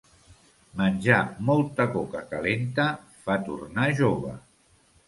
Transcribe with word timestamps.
Menjar 0.79 1.19
molta 1.51 1.87
coca 1.99 2.25
calenta 2.33 2.89
fa 3.29 3.39
tornar 3.51 3.89
jove. 4.03 4.39